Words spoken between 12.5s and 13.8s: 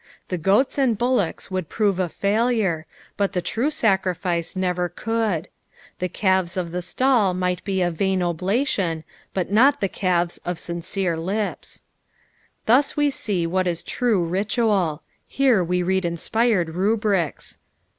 Thus we see what